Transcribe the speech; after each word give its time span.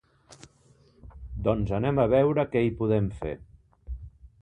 Doncs 1.49 1.75
anem 1.81 2.03
a 2.05 2.07
veure 2.17 2.49
què 2.55 2.65
hi 2.67 2.75
podem 2.83 3.15
fer. 3.23 3.39